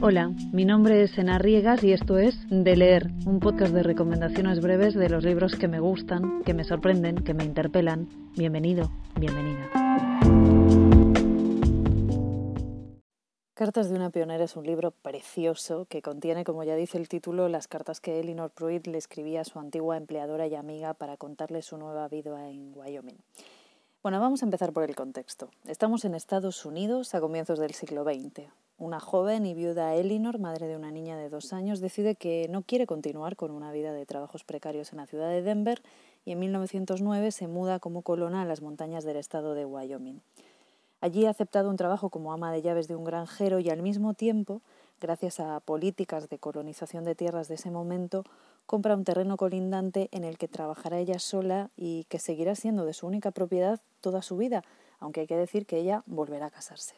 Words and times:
Hola, 0.00 0.30
mi 0.52 0.64
nombre 0.64 1.02
es 1.02 1.18
Ena 1.18 1.38
Riegas 1.38 1.82
y 1.82 1.92
esto 1.92 2.18
es 2.18 2.36
De 2.48 2.76
Leer, 2.76 3.08
un 3.26 3.40
podcast 3.40 3.74
de 3.74 3.82
recomendaciones 3.82 4.60
breves 4.60 4.94
de 4.94 5.08
los 5.08 5.24
libros 5.24 5.56
que 5.56 5.66
me 5.66 5.80
gustan, 5.80 6.44
que 6.44 6.54
me 6.54 6.62
sorprenden, 6.62 7.16
que 7.16 7.34
me 7.34 7.42
interpelan. 7.42 8.08
Bienvenido, 8.36 8.92
bienvenida. 9.18 9.68
Cartas 13.54 13.90
de 13.90 13.96
una 13.96 14.10
pionera 14.10 14.44
es 14.44 14.54
un 14.54 14.64
libro 14.64 14.92
precioso 14.92 15.86
que 15.86 16.00
contiene, 16.00 16.44
como 16.44 16.62
ya 16.62 16.76
dice 16.76 16.96
el 16.96 17.08
título, 17.08 17.48
las 17.48 17.66
cartas 17.66 18.00
que 18.00 18.20
Elinor 18.20 18.52
Pruitt 18.52 18.86
le 18.86 18.98
escribía 18.98 19.40
a 19.40 19.44
su 19.44 19.58
antigua 19.58 19.96
empleadora 19.96 20.46
y 20.46 20.54
amiga 20.54 20.94
para 20.94 21.16
contarle 21.16 21.60
su 21.60 21.76
nueva 21.76 22.06
vida 22.06 22.48
en 22.48 22.70
Wyoming. 22.72 23.18
Bueno, 24.00 24.20
vamos 24.20 24.42
a 24.42 24.46
empezar 24.46 24.72
por 24.72 24.84
el 24.84 24.94
contexto. 24.94 25.50
Estamos 25.66 26.04
en 26.04 26.14
Estados 26.14 26.64
Unidos 26.64 27.16
a 27.16 27.20
comienzos 27.20 27.58
del 27.58 27.74
siglo 27.74 28.04
XX. 28.04 28.46
Una 28.78 29.00
joven 29.00 29.44
y 29.44 29.54
viuda 29.54 29.96
Elinor, 29.96 30.38
madre 30.38 30.68
de 30.68 30.76
una 30.76 30.92
niña 30.92 31.16
de 31.16 31.28
dos 31.28 31.52
años, 31.52 31.80
decide 31.80 32.14
que 32.14 32.46
no 32.48 32.62
quiere 32.62 32.86
continuar 32.86 33.34
con 33.34 33.50
una 33.50 33.72
vida 33.72 33.92
de 33.92 34.06
trabajos 34.06 34.44
precarios 34.44 34.92
en 34.92 34.98
la 34.98 35.06
ciudad 35.06 35.28
de 35.28 35.42
Denver 35.42 35.82
y 36.24 36.30
en 36.30 36.38
1909 36.38 37.32
se 37.32 37.48
muda 37.48 37.80
como 37.80 38.02
colona 38.02 38.42
a 38.42 38.44
las 38.44 38.62
montañas 38.62 39.02
del 39.02 39.16
estado 39.16 39.54
de 39.54 39.64
Wyoming. 39.64 40.20
Allí 41.00 41.26
ha 41.26 41.30
aceptado 41.30 41.68
un 41.68 41.76
trabajo 41.76 42.08
como 42.08 42.32
ama 42.32 42.52
de 42.52 42.62
llaves 42.62 42.86
de 42.86 42.94
un 42.94 43.04
granjero 43.04 43.58
y 43.58 43.68
al 43.68 43.82
mismo 43.82 44.14
tiempo, 44.14 44.62
gracias 45.00 45.40
a 45.40 45.60
políticas 45.60 46.28
de 46.28 46.38
colonización 46.38 47.04
de 47.04 47.14
tierras 47.14 47.48
de 47.48 47.54
ese 47.54 47.70
momento, 47.70 48.24
compra 48.66 48.94
un 48.94 49.04
terreno 49.04 49.36
colindante 49.36 50.08
en 50.12 50.24
el 50.24 50.38
que 50.38 50.48
trabajará 50.48 50.98
ella 50.98 51.18
sola 51.18 51.70
y 51.76 52.04
que 52.04 52.18
seguirá 52.18 52.54
siendo 52.54 52.84
de 52.84 52.92
su 52.92 53.06
única 53.06 53.30
propiedad 53.30 53.80
toda 54.00 54.22
su 54.22 54.36
vida, 54.36 54.62
aunque 55.00 55.20
hay 55.20 55.26
que 55.26 55.36
decir 55.36 55.66
que 55.66 55.78
ella 55.78 56.02
volverá 56.06 56.46
a 56.46 56.50
casarse. 56.50 56.94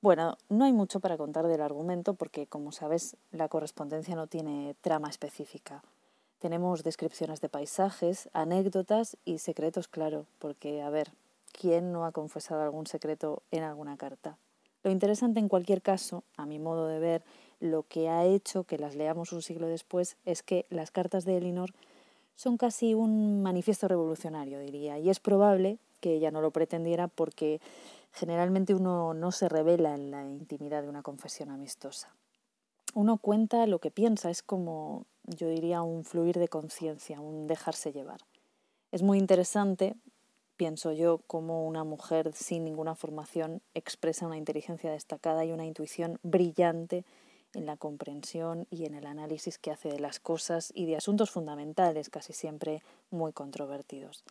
Bueno, 0.00 0.36
no 0.50 0.66
hay 0.66 0.72
mucho 0.72 1.00
para 1.00 1.16
contar 1.16 1.46
del 1.48 1.62
argumento 1.62 2.14
porque, 2.14 2.46
como 2.46 2.72
sabes, 2.72 3.16
la 3.32 3.48
correspondencia 3.48 4.14
no 4.14 4.26
tiene 4.26 4.76
trama 4.82 5.08
específica. 5.08 5.82
Tenemos 6.40 6.84
descripciones 6.84 7.40
de 7.40 7.48
paisajes, 7.48 8.28
anécdotas 8.34 9.16
y 9.24 9.38
secretos, 9.38 9.88
claro, 9.88 10.26
porque, 10.38 10.82
a 10.82 10.90
ver, 10.90 11.10
¿quién 11.58 11.90
no 11.90 12.04
ha 12.04 12.12
confesado 12.12 12.60
algún 12.60 12.86
secreto 12.86 13.42
en 13.50 13.62
alguna 13.62 13.96
carta? 13.96 14.36
Lo 14.84 14.90
interesante 14.90 15.40
en 15.40 15.48
cualquier 15.48 15.80
caso, 15.80 16.24
a 16.36 16.44
mi 16.44 16.58
modo 16.58 16.86
de 16.86 16.98
ver, 16.98 17.24
lo 17.58 17.84
que 17.84 18.10
ha 18.10 18.26
hecho 18.26 18.64
que 18.64 18.76
las 18.76 18.94
leamos 18.94 19.32
un 19.32 19.40
siglo 19.40 19.66
después 19.66 20.18
es 20.26 20.42
que 20.42 20.66
las 20.68 20.90
cartas 20.90 21.24
de 21.24 21.38
Elinor 21.38 21.70
son 22.36 22.58
casi 22.58 22.92
un 22.92 23.42
manifiesto 23.42 23.88
revolucionario, 23.88 24.58
diría, 24.58 24.98
y 24.98 25.08
es 25.08 25.20
probable 25.20 25.78
que 26.00 26.12
ella 26.12 26.30
no 26.30 26.42
lo 26.42 26.50
pretendiera 26.50 27.08
porque 27.08 27.62
generalmente 28.12 28.74
uno 28.74 29.14
no 29.14 29.32
se 29.32 29.48
revela 29.48 29.94
en 29.94 30.10
la 30.10 30.26
intimidad 30.26 30.82
de 30.82 30.90
una 30.90 31.02
confesión 31.02 31.50
amistosa. 31.50 32.14
Uno 32.92 33.16
cuenta 33.16 33.66
lo 33.66 33.78
que 33.78 33.90
piensa, 33.90 34.28
es 34.28 34.42
como, 34.42 35.06
yo 35.24 35.48
diría, 35.48 35.80
un 35.80 36.04
fluir 36.04 36.38
de 36.38 36.48
conciencia, 36.48 37.22
un 37.22 37.46
dejarse 37.46 37.90
llevar. 37.90 38.20
Es 38.92 39.02
muy 39.02 39.16
interesante 39.16 39.96
pienso 40.56 40.92
yo, 40.92 41.18
como 41.26 41.66
una 41.66 41.84
mujer 41.84 42.32
sin 42.34 42.64
ninguna 42.64 42.94
formación 42.94 43.62
expresa 43.74 44.26
una 44.26 44.36
inteligencia 44.36 44.90
destacada 44.90 45.44
y 45.44 45.52
una 45.52 45.66
intuición 45.66 46.18
brillante 46.22 47.04
en 47.54 47.66
la 47.66 47.76
comprensión 47.76 48.66
y 48.70 48.84
en 48.84 48.94
el 48.94 49.06
análisis 49.06 49.58
que 49.58 49.70
hace 49.70 49.88
de 49.88 50.00
las 50.00 50.20
cosas 50.20 50.72
y 50.74 50.86
de 50.86 50.96
asuntos 50.96 51.30
fundamentales, 51.30 52.10
casi 52.10 52.32
siempre 52.32 52.82
muy 53.10 53.32
controvertidos. 53.32 54.24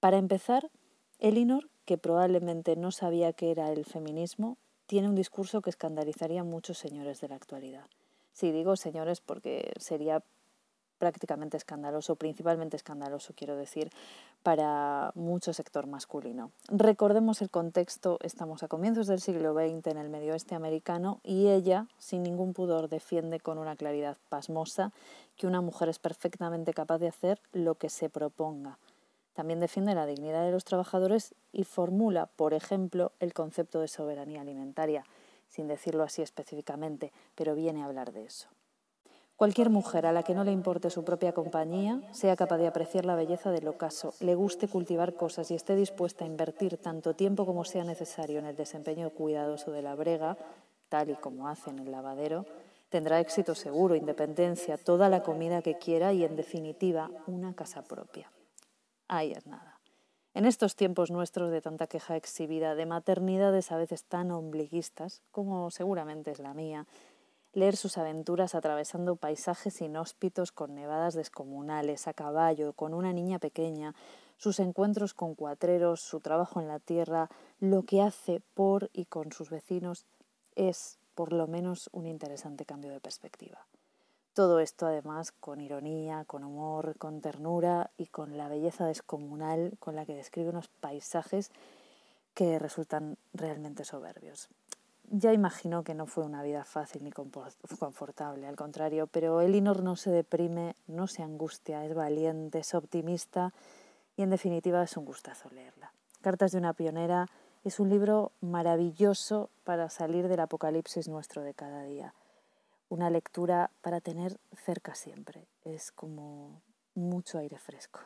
Para 0.00 0.18
empezar, 0.18 0.70
Elinor, 1.18 1.70
que 1.84 1.98
probablemente 1.98 2.76
no 2.76 2.90
sabía 2.90 3.32
qué 3.32 3.50
era 3.50 3.72
el 3.72 3.84
feminismo, 3.84 4.58
tiene 4.86 5.08
un 5.08 5.14
discurso 5.14 5.62
que 5.62 5.70
escandalizaría 5.70 6.40
a 6.40 6.44
muchos 6.44 6.78
señores 6.78 7.20
de 7.20 7.28
la 7.28 7.36
actualidad. 7.36 7.86
Sí, 8.32 8.50
digo 8.50 8.76
señores 8.76 9.20
porque 9.20 9.72
sería 9.78 10.22
prácticamente 11.02 11.56
escandaloso, 11.56 12.14
principalmente 12.14 12.76
escandaloso, 12.76 13.34
quiero 13.36 13.56
decir, 13.56 13.90
para 14.44 15.10
mucho 15.16 15.52
sector 15.52 15.88
masculino. 15.88 16.52
Recordemos 16.68 17.42
el 17.42 17.50
contexto, 17.50 18.18
estamos 18.22 18.62
a 18.62 18.68
comienzos 18.68 19.08
del 19.08 19.18
siglo 19.18 19.52
XX 19.52 19.84
en 19.88 19.96
el 19.96 20.08
medio 20.08 20.32
oeste 20.32 20.54
americano 20.54 21.18
y 21.24 21.48
ella, 21.48 21.88
sin 21.98 22.22
ningún 22.22 22.52
pudor, 22.52 22.88
defiende 22.88 23.40
con 23.40 23.58
una 23.58 23.74
claridad 23.74 24.16
pasmosa 24.28 24.92
que 25.36 25.48
una 25.48 25.60
mujer 25.60 25.88
es 25.88 25.98
perfectamente 25.98 26.72
capaz 26.72 26.98
de 26.98 27.08
hacer 27.08 27.40
lo 27.52 27.74
que 27.74 27.88
se 27.88 28.08
proponga. 28.08 28.78
También 29.34 29.58
defiende 29.58 29.96
la 29.96 30.06
dignidad 30.06 30.44
de 30.44 30.52
los 30.52 30.62
trabajadores 30.62 31.34
y 31.50 31.64
formula, 31.64 32.26
por 32.36 32.54
ejemplo, 32.54 33.10
el 33.18 33.34
concepto 33.34 33.80
de 33.80 33.88
soberanía 33.88 34.42
alimentaria, 34.42 35.04
sin 35.48 35.66
decirlo 35.66 36.04
así 36.04 36.22
específicamente, 36.22 37.10
pero 37.34 37.56
viene 37.56 37.82
a 37.82 37.86
hablar 37.86 38.12
de 38.12 38.24
eso. 38.24 38.46
Cualquier 39.42 39.70
mujer 39.70 40.06
a 40.06 40.12
la 40.12 40.22
que 40.22 40.36
no 40.36 40.44
le 40.44 40.52
importe 40.52 40.88
su 40.88 41.02
propia 41.02 41.32
compañía, 41.32 42.00
sea 42.12 42.36
capaz 42.36 42.58
de 42.58 42.68
apreciar 42.68 43.04
la 43.04 43.16
belleza 43.16 43.50
del 43.50 43.66
ocaso, 43.66 44.14
le 44.20 44.36
guste 44.36 44.68
cultivar 44.68 45.14
cosas 45.14 45.50
y 45.50 45.56
esté 45.56 45.74
dispuesta 45.74 46.24
a 46.24 46.28
invertir 46.28 46.76
tanto 46.76 47.14
tiempo 47.16 47.44
como 47.44 47.64
sea 47.64 47.82
necesario 47.82 48.38
en 48.38 48.46
el 48.46 48.54
desempeño 48.54 49.10
cuidadoso 49.10 49.72
de 49.72 49.82
la 49.82 49.96
brega, 49.96 50.36
tal 50.88 51.10
y 51.10 51.16
como 51.16 51.48
hace 51.48 51.70
en 51.70 51.80
el 51.80 51.90
lavadero, 51.90 52.46
tendrá 52.88 53.18
éxito 53.18 53.56
seguro, 53.56 53.96
independencia, 53.96 54.78
toda 54.78 55.08
la 55.08 55.24
comida 55.24 55.60
que 55.60 55.76
quiera 55.76 56.12
y, 56.12 56.22
en 56.22 56.36
definitiva, 56.36 57.10
una 57.26 57.52
casa 57.52 57.82
propia. 57.82 58.30
Ahí 59.08 59.32
es 59.32 59.44
nada. 59.48 59.80
En 60.34 60.44
estos 60.44 60.76
tiempos 60.76 61.10
nuestros 61.10 61.50
de 61.50 61.60
tanta 61.60 61.88
queja 61.88 62.14
exhibida, 62.14 62.76
de 62.76 62.86
maternidades 62.86 63.72
a 63.72 63.76
veces 63.76 64.04
tan 64.04 64.30
ombliguistas, 64.30 65.20
como 65.32 65.72
seguramente 65.72 66.30
es 66.30 66.38
la 66.38 66.54
mía, 66.54 66.86
leer 67.52 67.76
sus 67.76 67.98
aventuras 67.98 68.54
atravesando 68.54 69.16
paisajes 69.16 69.80
inhóspitos 69.80 70.52
con 70.52 70.74
nevadas 70.74 71.14
descomunales, 71.14 72.08
a 72.08 72.14
caballo, 72.14 72.72
con 72.72 72.94
una 72.94 73.12
niña 73.12 73.38
pequeña, 73.38 73.94
sus 74.38 74.58
encuentros 74.58 75.14
con 75.14 75.34
cuatreros, 75.34 76.00
su 76.00 76.20
trabajo 76.20 76.60
en 76.60 76.68
la 76.68 76.78
tierra, 76.78 77.28
lo 77.60 77.82
que 77.82 78.02
hace 78.02 78.40
por 78.54 78.90
y 78.92 79.04
con 79.04 79.32
sus 79.32 79.50
vecinos, 79.50 80.04
es 80.56 80.98
por 81.14 81.32
lo 81.32 81.46
menos 81.46 81.90
un 81.92 82.06
interesante 82.06 82.64
cambio 82.64 82.90
de 82.90 83.00
perspectiva. 83.00 83.66
Todo 84.34 84.60
esto 84.60 84.86
además 84.86 85.30
con 85.30 85.60
ironía, 85.60 86.24
con 86.24 86.42
humor, 86.42 86.96
con 86.96 87.20
ternura 87.20 87.90
y 87.98 88.06
con 88.06 88.38
la 88.38 88.48
belleza 88.48 88.86
descomunal 88.86 89.74
con 89.78 89.94
la 89.94 90.06
que 90.06 90.14
describe 90.14 90.48
unos 90.48 90.68
paisajes 90.68 91.50
que 92.32 92.58
resultan 92.58 93.18
realmente 93.34 93.84
soberbios. 93.84 94.48
Ya 95.10 95.32
imagino 95.32 95.84
que 95.84 95.94
no 95.94 96.06
fue 96.06 96.24
una 96.24 96.42
vida 96.42 96.64
fácil 96.64 97.04
ni 97.04 97.10
confortable, 97.10 98.46
al 98.46 98.56
contrario, 98.56 99.06
pero 99.06 99.40
Elinor 99.40 99.82
no 99.82 99.96
se 99.96 100.10
deprime, 100.10 100.74
no 100.86 101.06
se 101.06 101.22
angustia, 101.22 101.84
es 101.84 101.94
valiente, 101.94 102.60
es 102.60 102.74
optimista 102.74 103.52
y 104.16 104.22
en 104.22 104.30
definitiva 104.30 104.82
es 104.82 104.96
un 104.96 105.04
gustazo 105.04 105.50
leerla. 105.50 105.92
Cartas 106.22 106.52
de 106.52 106.58
una 106.58 106.72
pionera 106.72 107.28
es 107.64 107.78
un 107.78 107.90
libro 107.90 108.32
maravilloso 108.40 109.50
para 109.64 109.88
salir 109.90 110.28
del 110.28 110.40
apocalipsis 110.40 111.08
nuestro 111.08 111.42
de 111.42 111.54
cada 111.54 111.84
día. 111.84 112.14
Una 112.88 113.10
lectura 113.10 113.70
para 113.82 114.00
tener 114.00 114.38
cerca 114.54 114.94
siempre. 114.94 115.46
Es 115.64 115.92
como 115.92 116.62
mucho 116.94 117.38
aire 117.38 117.58
fresco. 117.58 118.00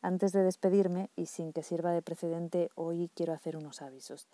Antes 0.00 0.32
de 0.32 0.42
despedirme, 0.42 1.10
y 1.16 1.26
sin 1.26 1.52
que 1.52 1.62
sirva 1.62 1.92
de 1.92 2.02
precedente, 2.02 2.70
hoy 2.74 3.10
quiero 3.14 3.32
hacer 3.32 3.56
unos 3.56 3.82
avisos. 3.82 4.28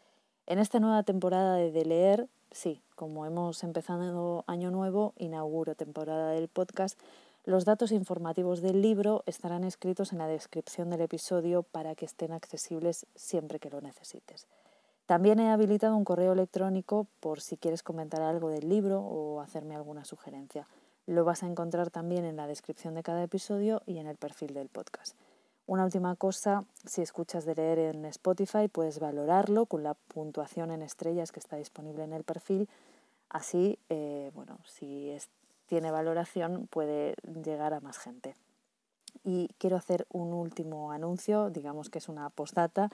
En 0.49 0.59
esta 0.59 0.81
nueva 0.81 1.03
temporada 1.03 1.57
de, 1.57 1.85
Leer, 1.85 2.27
sí, 2.53 2.81
como 2.95 3.27
hemos 3.27 3.63
empezado 3.65 4.45
año 4.47 4.71
nuevo, 4.71 5.13
inauguro 5.19 5.75
temporada 5.75 6.31
del 6.31 6.49
podcast, 6.49 6.99
los 7.45 7.67
datos 7.67 7.93
informativos 7.93 8.63
del 8.63 8.81
libro 8.81 9.25
estarán 9.27 9.63
escritos 9.63 10.11
en 10.13 10.17
la 10.17 10.27
descripción 10.27 10.89
del 10.89 11.03
episodio 11.03 11.65
para 11.65 11.95
que 11.95 12.07
estén 12.07 12.33
accesibles 12.33 13.05
siempre 13.15 13.59
que 13.59 13.69
lo 13.69 13.83
necesites. 13.83 14.47
También 15.05 15.39
he 15.39 15.51
habilitado 15.51 15.95
un 15.95 16.05
correo 16.07 16.33
electrónico 16.33 17.07
por 17.21 17.43
si 17.43 17.59
quieres 17.59 17.83
comentar 17.83 18.23
algo 18.23 18.49
del 18.49 18.71
libro 18.71 19.01
o 19.01 19.43
hacerme 19.43 19.77
alguna 19.77 20.07
sugerencia. 20.07 20.67
Lo 21.05 21.27
vas 21.27 21.43
a 21.43 21.47
encontrar 21.47 21.91
también 21.91 22.25
en 22.25 22.37
la 22.37 22.47
descripción 22.47 22.95
de 22.95 23.03
cada 23.03 23.23
episodio 23.23 23.83
y 23.85 23.99
en 23.99 24.07
el 24.07 24.17
perfil 24.17 24.55
del 24.55 24.71
podcast. 24.71 25.15
Una 25.69 25.85
última 25.85 26.17
cosa, 26.17 26.65
si 26.87 27.03
escuchas 27.03 27.45
de 27.45 27.55
leer 27.55 27.79
en 27.79 28.07
Spotify, 28.07 28.69
puedes 28.73 29.01
valorarlo 29.01 29.67
con 29.67 29.83
la 29.83 29.93
puntuación 29.93 30.71
en 30.71 30.81
estrellas 30.81 31.31
que 31.31 31.41
está 31.41 31.57
disponible 31.57 32.05
en 32.05 32.15
el 32.15 32.25
perfil. 32.25 32.71
Así, 33.29 33.79
eh, 33.91 34.31
bueno, 34.35 34.61
si 34.65 35.15
tiene 35.67 35.91
valoración, 35.91 36.69
puede 36.71 37.17
llegar 37.45 37.75
a 37.75 37.81
más 37.81 37.99
gente. 37.99 38.35
Y 39.25 39.51
quiero 39.59 39.77
hacer 39.77 40.07
un 40.11 40.33
último 40.33 40.91
anuncio, 40.91 41.51
digamos 41.51 41.91
que 41.91 41.99
es 41.99 42.09
una 42.09 42.31
postdata. 42.31 42.89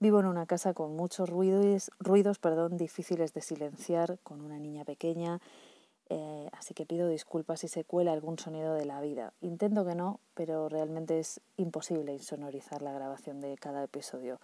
Vivo 0.00 0.18
en 0.18 0.26
una 0.26 0.46
casa 0.46 0.74
con 0.74 0.96
muchos 0.96 1.30
ruidos, 1.30 1.92
ruidos 2.00 2.40
perdón, 2.40 2.78
difíciles 2.78 3.32
de 3.32 3.42
silenciar, 3.42 4.18
con 4.24 4.40
una 4.40 4.58
niña 4.58 4.84
pequeña 4.84 5.40
eh, 6.10 6.48
así 6.52 6.74
que 6.74 6.86
pido 6.86 7.08
disculpas 7.08 7.60
si 7.60 7.68
se 7.68 7.84
cuela 7.84 8.12
algún 8.12 8.38
sonido 8.38 8.74
de 8.74 8.86
la 8.86 9.00
vida. 9.00 9.32
Intento 9.40 9.84
que 9.84 9.94
no, 9.94 10.20
pero 10.34 10.68
realmente 10.68 11.18
es 11.18 11.40
imposible 11.56 12.12
insonorizar 12.12 12.82
la 12.82 12.92
grabación 12.92 13.40
de 13.40 13.56
cada 13.56 13.84
episodio. 13.84 14.40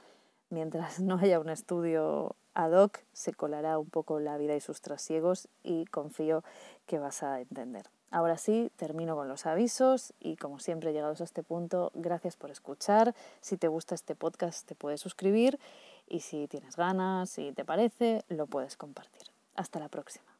mientras 0.51 1.01
no 1.01 1.17
haya 1.19 1.41
un 1.41 1.49
estudio 1.49 2.37
ad 2.55 2.73
hoc, 2.73 3.01
se 3.13 3.33
colará 3.33 3.79
un 3.79 3.89
poco 3.89 4.21
la 4.21 4.37
vida 4.37 4.55
y 4.55 4.61
sus 4.61 4.81
trasiegos 4.81 5.49
y 5.63 5.87
confío 5.87 6.45
que 6.87 6.99
vas 6.99 7.23
a 7.23 7.41
entender. 7.41 7.89
Ahora 8.11 8.39
sí, 8.39 8.71
termino 8.77 9.17
con 9.17 9.27
los 9.27 9.47
avisos 9.47 10.13
y 10.21 10.37
como 10.37 10.61
siempre 10.61 10.93
llegados 10.93 11.21
a 11.21 11.25
este 11.25 11.43
punto, 11.43 11.91
gracias 11.95 12.37
por 12.37 12.53
escuchar. 12.53 13.15
Si 13.41 13.57
te 13.57 13.67
gusta 13.67 13.97
este 13.97 14.15
podcast 14.15 14.69
te 14.69 14.77
puedes 14.77 15.01
suscribir 15.01 15.59
y 16.07 16.21
si 16.21 16.47
tienes 16.47 16.77
ganas, 16.77 17.31
si 17.31 17.51
te 17.51 17.65
parece, 17.65 18.25
lo 18.29 18.47
puedes 18.47 18.77
compartir. 18.77 19.23
Hasta 19.57 19.81
la 19.81 19.89
próxima. 19.89 20.34